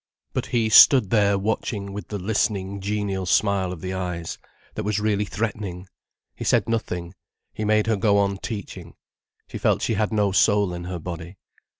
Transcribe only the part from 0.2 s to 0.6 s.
But